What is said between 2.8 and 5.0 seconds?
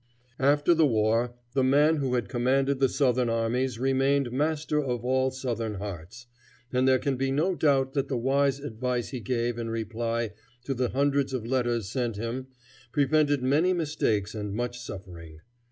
Southern armies remained master